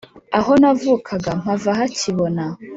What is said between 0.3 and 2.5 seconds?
aho navukaga mpava hakibona